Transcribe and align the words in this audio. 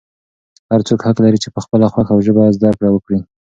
هر 0.71 0.81
څوک 0.87 0.99
حق 1.07 1.17
لري 1.25 1.37
چې 1.43 1.49
په 1.55 1.59
خپله 1.65 1.85
خوښه 1.93 2.11
او 2.13 2.19
ژبه 2.25 2.43
زده 2.55 2.69
کړه 2.77 2.89
وکړي. 2.91 3.19